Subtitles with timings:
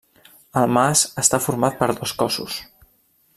[0.61, 2.59] El mas està format per dos cossos.